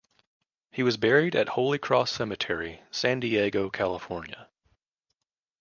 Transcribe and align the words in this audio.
He 0.71 0.81
was 0.81 0.97
buried 0.97 1.35
at 1.35 1.49
Holy 1.49 1.77
Cross 1.77 2.09
Cemetery, 2.13 2.81
San 2.89 3.19
Diego, 3.19 3.69
California. 3.69 4.49